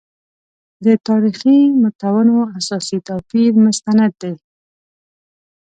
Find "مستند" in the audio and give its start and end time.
3.63-4.13